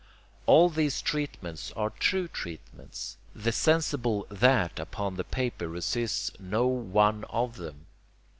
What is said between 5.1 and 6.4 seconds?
the paper resists